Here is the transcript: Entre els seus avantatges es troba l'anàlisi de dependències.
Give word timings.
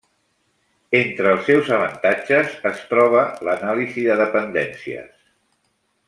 Entre 0.99 1.29
els 1.33 1.43
seus 1.49 1.67
avantatges 1.75 2.55
es 2.71 2.81
troba 2.93 3.25
l'anàlisi 3.49 4.07
de 4.11 4.17
dependències. 4.27 5.09